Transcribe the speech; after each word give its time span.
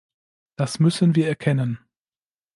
Das 0.57 0.79
müssen 0.79 1.13
wir 1.13 1.27
erkennen. 1.27 1.77